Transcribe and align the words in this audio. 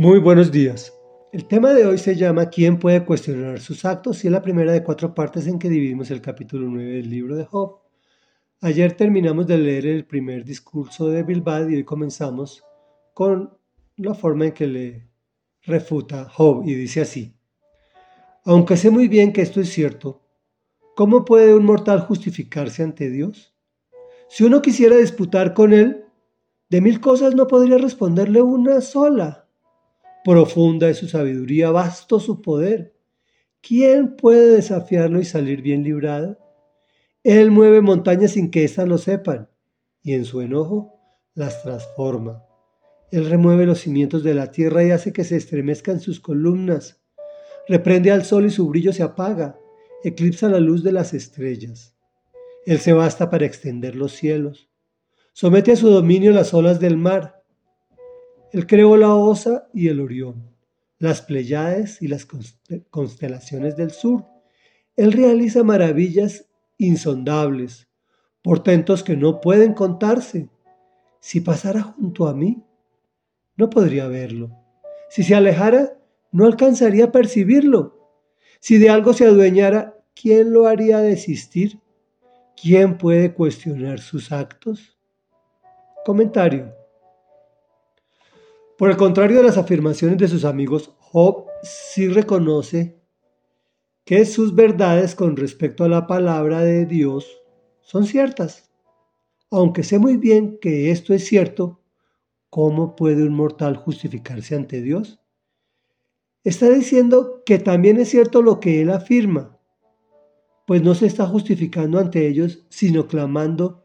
Muy 0.00 0.18
buenos 0.18 0.50
días. 0.50 0.98
El 1.30 1.46
tema 1.46 1.74
de 1.74 1.84
hoy 1.84 1.98
se 1.98 2.16
llama 2.16 2.48
¿Quién 2.48 2.78
puede 2.78 3.04
cuestionar 3.04 3.60
sus 3.60 3.84
actos? 3.84 4.24
y 4.24 4.28
es 4.28 4.32
la 4.32 4.40
primera 4.40 4.72
de 4.72 4.82
cuatro 4.82 5.14
partes 5.14 5.46
en 5.46 5.58
que 5.58 5.68
dividimos 5.68 6.10
el 6.10 6.22
capítulo 6.22 6.68
9 6.70 6.90
del 6.90 7.10
libro 7.10 7.36
de 7.36 7.44
Job. 7.44 7.80
Ayer 8.62 8.96
terminamos 8.96 9.46
de 9.46 9.58
leer 9.58 9.84
el 9.84 10.06
primer 10.06 10.42
discurso 10.42 11.08
de 11.08 11.22
Bilbao 11.22 11.68
y 11.68 11.74
hoy 11.74 11.84
comenzamos 11.84 12.64
con 13.12 13.58
la 13.96 14.14
forma 14.14 14.46
en 14.46 14.52
que 14.52 14.66
le 14.66 15.10
refuta 15.64 16.30
Job 16.30 16.62
y 16.64 16.72
dice 16.72 17.02
así. 17.02 17.36
Aunque 18.46 18.78
sé 18.78 18.88
muy 18.88 19.06
bien 19.06 19.34
que 19.34 19.42
esto 19.42 19.60
es 19.60 19.68
cierto, 19.68 20.22
¿cómo 20.96 21.26
puede 21.26 21.54
un 21.54 21.66
mortal 21.66 22.00
justificarse 22.00 22.82
ante 22.82 23.10
Dios? 23.10 23.54
Si 24.30 24.44
uno 24.44 24.62
quisiera 24.62 24.96
disputar 24.96 25.52
con 25.52 25.74
él, 25.74 26.06
de 26.70 26.80
mil 26.80 27.02
cosas 27.02 27.34
no 27.34 27.46
podría 27.46 27.76
responderle 27.76 28.40
una 28.40 28.80
sola. 28.80 29.49
Profunda 30.24 30.90
es 30.90 30.98
su 30.98 31.08
sabiduría, 31.08 31.70
vasto 31.70 32.20
su 32.20 32.42
poder. 32.42 32.94
¿Quién 33.62 34.16
puede 34.16 34.56
desafiarlo 34.56 35.18
y 35.18 35.24
salir 35.24 35.62
bien 35.62 35.82
librado? 35.82 36.38
Él 37.24 37.50
mueve 37.50 37.80
montañas 37.80 38.32
sin 38.32 38.50
que 38.50 38.64
éstas 38.64 38.86
lo 38.86 38.98
sepan, 38.98 39.48
y 40.02 40.12
en 40.12 40.26
su 40.26 40.42
enojo 40.42 40.94
las 41.34 41.62
transforma. 41.62 42.44
Él 43.10 43.28
remueve 43.28 43.64
los 43.64 43.80
cimientos 43.80 44.22
de 44.22 44.34
la 44.34 44.50
tierra 44.50 44.84
y 44.84 44.90
hace 44.90 45.12
que 45.12 45.24
se 45.24 45.36
estremezcan 45.36 46.00
sus 46.00 46.20
columnas. 46.20 47.00
Reprende 47.66 48.10
al 48.10 48.24
sol 48.24 48.46
y 48.46 48.50
su 48.50 48.68
brillo 48.68 48.92
se 48.92 49.02
apaga, 49.02 49.58
eclipsa 50.04 50.48
la 50.48 50.60
luz 50.60 50.82
de 50.82 50.92
las 50.92 51.14
estrellas. 51.14 51.96
Él 52.66 52.78
se 52.78 52.92
basta 52.92 53.30
para 53.30 53.46
extender 53.46 53.96
los 53.96 54.12
cielos. 54.12 54.68
Somete 55.32 55.72
a 55.72 55.76
su 55.76 55.88
dominio 55.88 56.32
las 56.32 56.52
olas 56.52 56.78
del 56.78 56.96
mar 56.96 57.39
él 58.52 58.66
creó 58.66 58.96
la 58.96 59.14
Osa 59.14 59.68
y 59.72 59.88
el 59.88 60.00
Orión, 60.00 60.50
las 60.98 61.22
Pleiades 61.22 62.02
y 62.02 62.08
las 62.08 62.26
constelaciones 62.90 63.76
del 63.76 63.92
sur. 63.92 64.24
Él 64.96 65.12
realiza 65.12 65.62
maravillas 65.62 66.46
insondables, 66.76 67.88
portentos 68.42 69.04
que 69.04 69.16
no 69.16 69.40
pueden 69.40 69.74
contarse. 69.74 70.48
Si 71.20 71.40
pasara 71.40 71.82
junto 71.82 72.26
a 72.26 72.34
mí, 72.34 72.64
no 73.56 73.70
podría 73.70 74.08
verlo. 74.08 74.50
Si 75.10 75.22
se 75.22 75.34
alejara, 75.34 75.96
no 76.32 76.46
alcanzaría 76.46 77.06
a 77.06 77.12
percibirlo. 77.12 77.98
Si 78.58 78.78
de 78.78 78.90
algo 78.90 79.12
se 79.12 79.26
adueñara, 79.26 79.96
¿quién 80.14 80.52
lo 80.52 80.66
haría 80.66 80.98
desistir? 80.98 81.78
¿Quién 82.60 82.98
puede 82.98 83.32
cuestionar 83.32 84.00
sus 84.00 84.32
actos? 84.32 84.98
Comentario. 86.04 86.79
Por 88.80 88.88
el 88.88 88.96
contrario 88.96 89.36
de 89.36 89.42
las 89.42 89.58
afirmaciones 89.58 90.16
de 90.16 90.26
sus 90.26 90.46
amigos, 90.46 90.94
Job 91.00 91.44
sí 91.62 92.08
reconoce 92.08 92.98
que 94.06 94.24
sus 94.24 94.54
verdades 94.54 95.14
con 95.14 95.36
respecto 95.36 95.84
a 95.84 95.88
la 95.90 96.06
palabra 96.06 96.62
de 96.62 96.86
Dios 96.86 97.42
son 97.82 98.06
ciertas. 98.06 98.70
Aunque 99.50 99.82
sé 99.82 99.98
muy 99.98 100.16
bien 100.16 100.56
que 100.62 100.90
esto 100.90 101.12
es 101.12 101.26
cierto, 101.26 101.82
¿cómo 102.48 102.96
puede 102.96 103.22
un 103.22 103.34
mortal 103.34 103.76
justificarse 103.76 104.56
ante 104.56 104.80
Dios? 104.80 105.20
Está 106.42 106.70
diciendo 106.70 107.42
que 107.44 107.58
también 107.58 108.00
es 108.00 108.08
cierto 108.08 108.40
lo 108.40 108.60
que 108.60 108.80
él 108.80 108.88
afirma, 108.88 109.58
pues 110.66 110.82
no 110.82 110.94
se 110.94 111.04
está 111.04 111.26
justificando 111.26 111.98
ante 111.98 112.26
ellos, 112.26 112.64
sino 112.70 113.08
clamando 113.08 113.84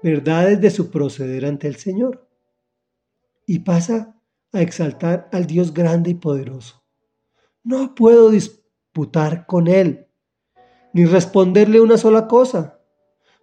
verdades 0.00 0.60
de 0.60 0.70
su 0.70 0.92
proceder 0.92 1.44
ante 1.44 1.66
el 1.66 1.74
Señor 1.74 2.29
y 3.50 3.58
pasa 3.58 4.14
a 4.52 4.62
exaltar 4.62 5.28
al 5.32 5.48
Dios 5.48 5.74
grande 5.74 6.10
y 6.10 6.14
poderoso. 6.14 6.84
No 7.64 7.96
puedo 7.96 8.30
disputar 8.30 9.44
con 9.44 9.66
Él, 9.66 10.06
ni 10.92 11.04
responderle 11.04 11.80
una 11.80 11.96
sola 11.96 12.28
cosa. 12.28 12.78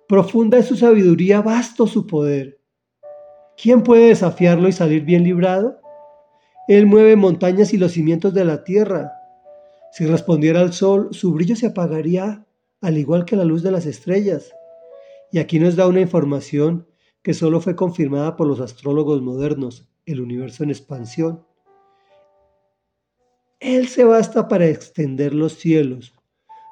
Profunda 0.07 0.59
es 0.59 0.65
su 0.67 0.77
sabiduría, 0.77 1.41
vasto 1.41 1.87
su 1.87 2.07
poder. 2.07 2.61
¿Quién 3.61 3.83
puede 3.83 4.07
desafiarlo 4.07 4.69
y 4.69 4.71
salir 4.71 5.03
bien 5.03 5.25
librado? 5.25 5.81
Él 6.69 6.85
mueve 6.85 7.17
montañas 7.17 7.73
y 7.73 7.77
los 7.77 7.91
cimientos 7.91 8.33
de 8.33 8.45
la 8.45 8.63
tierra. 8.63 9.11
Si 9.91 10.05
respondiera 10.05 10.61
al 10.61 10.71
sol, 10.71 11.09
su 11.11 11.33
brillo 11.33 11.57
se 11.57 11.67
apagaría, 11.67 12.45
al 12.79 12.97
igual 12.97 13.25
que 13.25 13.35
la 13.35 13.43
luz 13.43 13.61
de 13.61 13.71
las 13.71 13.85
estrellas. 13.85 14.53
Y 15.33 15.39
aquí 15.39 15.59
nos 15.59 15.75
da 15.75 15.85
una 15.85 15.99
información 15.99 16.87
que 17.27 17.33
solo 17.33 17.59
fue 17.59 17.75
confirmada 17.75 18.37
por 18.37 18.47
los 18.47 18.61
astrólogos 18.61 19.21
modernos 19.21 19.85
el 20.05 20.21
universo 20.21 20.63
en 20.63 20.69
expansión. 20.69 21.45
Él 23.59 23.89
se 23.89 24.05
basta 24.05 24.47
para 24.47 24.67
extender 24.67 25.33
los 25.33 25.55
cielos, 25.55 26.13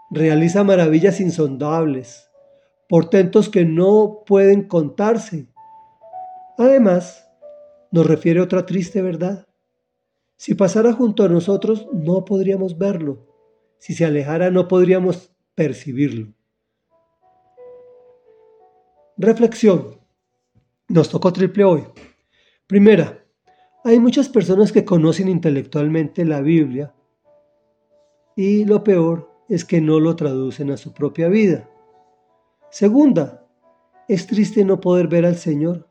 realiza 0.10 0.64
maravillas 0.64 1.20
insondables, 1.20 2.32
portentos 2.88 3.50
que 3.50 3.66
no 3.66 4.24
pueden 4.26 4.66
contarse. 4.66 5.50
Además, 6.58 7.30
nos 7.92 8.08
refiere 8.08 8.40
otra 8.40 8.66
triste 8.66 9.02
verdad. 9.02 9.46
Si 10.38 10.56
pasara 10.56 10.94
junto 10.94 11.24
a 11.26 11.28
nosotros, 11.28 11.86
no 11.92 12.24
podríamos 12.24 12.78
verlo. 12.78 13.28
Si 13.78 13.94
se 13.94 14.06
alejara, 14.06 14.52
no 14.52 14.70
podríamos 14.70 15.36
percibirlo. 15.54 16.32
Reflexión. 19.18 20.05
Nos 20.88 21.10
tocó 21.10 21.34
triple 21.34 21.64
hoy. 21.64 21.84
Primera, 22.68 23.26
hay 23.84 24.00
muchas 24.00 24.30
personas 24.30 24.72
que 24.72 24.86
conocen 24.86 25.28
intelectualmente 25.28 26.24
la 26.26 26.42
Biblia 26.42 26.94
y 28.36 28.66
lo 28.66 28.84
peor 28.84 29.32
es 29.50 29.66
que 29.66 29.82
no 29.82 30.00
lo 30.00 30.16
traducen 30.16 30.70
a 30.70 30.78
su 30.78 30.94
propia 30.94 31.28
vida. 31.28 31.68
Segunda, 32.70 33.48
es 34.08 34.28
triste 34.28 34.64
no 34.64 34.80
poder 34.80 35.08
ver 35.08 35.26
al 35.26 35.38
Señor. 35.38 35.88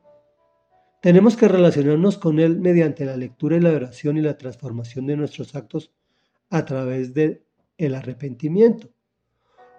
Tenemos 1.02 1.36
que 1.36 1.48
relacionarnos 1.48 2.16
con 2.16 2.38
Él 2.38 2.60
mediante 2.60 3.04
la 3.04 3.16
lectura 3.16 3.56
y 3.56 3.60
la 3.60 3.72
oración 3.72 4.16
y 4.16 4.22
la 4.22 4.38
transformación 4.38 5.06
de 5.06 5.16
nuestros 5.16 5.56
actos 5.56 5.92
a 6.50 6.64
través 6.64 7.14
del 7.14 7.42
el 7.78 7.96
arrepentimiento. 7.96 8.88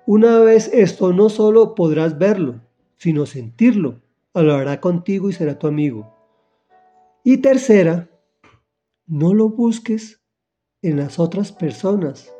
Una 0.05 0.39
vez 0.39 0.69
esto 0.73 1.13
no 1.13 1.29
solo 1.29 1.73
podrás 1.73 2.17
verlo, 2.17 2.61
sino 2.97 3.25
sentirlo. 3.25 4.01
Hablará 4.35 4.81
contigo 4.81 5.29
y 5.29 5.33
será 5.33 5.57
tu 5.57 5.65
amigo. 5.65 6.13
Y 7.23 7.37
tercera, 7.37 8.09
no 9.07 9.33
lo 9.33 9.49
busques 9.49 10.21
en 10.81 10.97
las 10.97 11.17
otras 11.19 11.51
personas. 11.51 12.31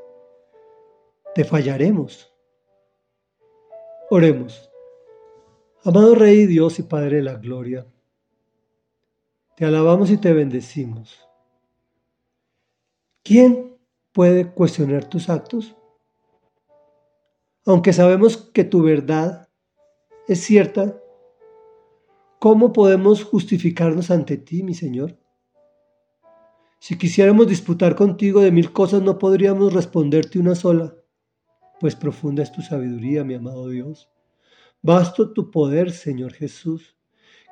Te 1.33 1.45
fallaremos. 1.45 2.31
Oremos. 4.09 4.69
Amado 5.85 6.15
Rey 6.15 6.47
Dios 6.47 6.79
y 6.79 6.83
Padre 6.83 7.17
de 7.17 7.21
la 7.23 7.35
Gloria, 7.35 7.87
te 9.55 9.65
alabamos 9.65 10.09
y 10.11 10.17
te 10.17 10.33
bendecimos. 10.33 11.29
¿Quién 13.23 13.77
puede 14.11 14.51
cuestionar 14.51 15.07
tus 15.07 15.29
actos? 15.29 15.75
Aunque 17.65 17.93
sabemos 17.93 18.37
que 18.37 18.63
tu 18.63 18.83
verdad 18.83 19.47
es 20.27 20.41
cierta, 20.41 20.99
¿Cómo 22.45 22.73
podemos 22.73 23.23
justificarnos 23.23 24.11
ante 24.11 24.37
ti, 24.37 24.61
mi 24.61 24.75
Señor? 24.75 25.17
Si 26.77 26.95
quisiéramos 26.95 27.47
disputar 27.47 27.95
contigo 27.95 28.39
de 28.39 28.51
mil 28.51 28.71
cosas, 28.71 29.01
no 29.01 29.17
podríamos 29.17 29.73
responderte 29.73 30.37
una 30.37 30.53
sola, 30.53 30.93
pues 31.79 31.95
profunda 31.95 32.43
es 32.43 32.51
tu 32.51 32.61
sabiduría, 32.61 33.23
mi 33.23 33.33
amado 33.33 33.69
Dios. 33.69 34.11
Basto 34.83 35.33
tu 35.33 35.49
poder, 35.49 35.89
Señor 35.89 36.33
Jesús. 36.33 36.95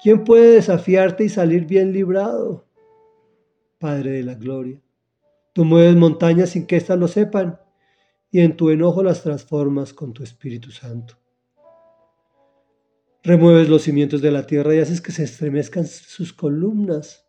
¿Quién 0.03 0.23
puede 0.23 0.51
desafiarte 0.51 1.23
y 1.23 1.29
salir 1.29 1.65
bien 1.65 1.91
librado? 1.91 2.67
Padre 3.79 4.11
de 4.11 4.21
la 4.21 4.35
gloria, 4.35 4.79
tú 5.53 5.65
mueves 5.65 5.95
montañas 5.95 6.51
sin 6.51 6.67
que 6.67 6.75
éstas 6.75 6.99
lo 6.99 7.07
sepan, 7.07 7.59
y 8.29 8.41
en 8.41 8.55
tu 8.55 8.69
enojo 8.69 9.01
las 9.01 9.23
transformas 9.23 9.91
con 9.91 10.13
tu 10.13 10.21
Espíritu 10.21 10.69
Santo. 10.69 11.22
Remueves 13.25 13.69
los 13.69 13.83
cimientos 13.83 14.21
de 14.21 14.31
la 14.31 14.45
tierra 14.45 14.75
y 14.75 14.79
haces 14.79 14.99
que 14.99 15.13
se 15.13 15.23
estremezcan 15.23 15.87
sus 15.87 16.33
columnas. 16.33 17.25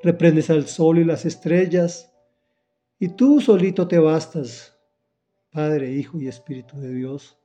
Reprendes 0.00 0.48
al 0.48 0.68
sol 0.68 0.98
y 0.98 1.04
las 1.04 1.24
estrellas. 1.24 2.12
Y 3.00 3.08
tú 3.08 3.40
solito 3.40 3.88
te 3.88 3.98
bastas, 3.98 4.78
Padre, 5.50 5.90
Hijo 5.90 6.20
y 6.20 6.28
Espíritu 6.28 6.78
de 6.78 6.94
Dios, 6.94 7.36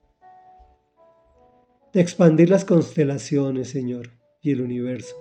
de 1.91 2.01
expandir 2.01 2.51
las 2.51 2.63
constelaciones, 2.63 3.71
Señor, 3.71 4.11
y 4.39 4.51
el 4.51 4.61
universo. 4.61 5.15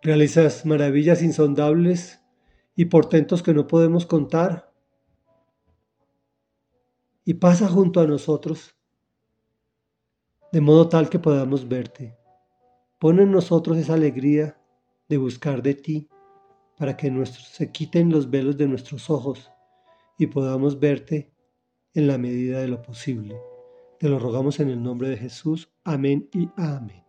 Realizas 0.00 0.64
maravillas 0.64 1.20
insondables 1.20 2.20
y 2.76 2.84
portentos 2.84 3.42
que 3.42 3.54
no 3.54 3.66
podemos 3.66 4.06
contar. 4.06 4.72
Y 7.24 7.34
pasa 7.34 7.66
junto 7.66 8.00
a 8.00 8.06
nosotros 8.06 8.77
de 10.52 10.60
modo 10.60 10.88
tal 10.88 11.08
que 11.08 11.18
podamos 11.18 11.68
verte. 11.68 12.16
Pon 12.98 13.20
en 13.20 13.30
nosotros 13.30 13.76
esa 13.76 13.94
alegría 13.94 14.58
de 15.08 15.16
buscar 15.16 15.62
de 15.62 15.74
ti, 15.74 16.08
para 16.76 16.96
que 16.96 17.12
se 17.26 17.72
quiten 17.72 18.10
los 18.10 18.30
velos 18.30 18.56
de 18.56 18.68
nuestros 18.68 19.10
ojos 19.10 19.50
y 20.16 20.28
podamos 20.28 20.78
verte 20.78 21.32
en 21.94 22.06
la 22.06 22.18
medida 22.18 22.60
de 22.60 22.68
lo 22.68 22.82
posible. 22.82 23.36
Te 23.98 24.08
lo 24.08 24.18
rogamos 24.18 24.60
en 24.60 24.68
el 24.68 24.82
nombre 24.82 25.08
de 25.08 25.16
Jesús. 25.16 25.70
Amén 25.84 26.28
y 26.32 26.48
amén. 26.56 27.07